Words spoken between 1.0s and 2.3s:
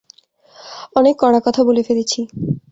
কড়া কথা বলে ফেলেছি।